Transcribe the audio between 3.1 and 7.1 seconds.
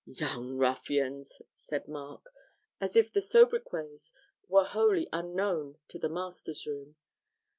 the sobriquets were wholly unknown to the masters' room.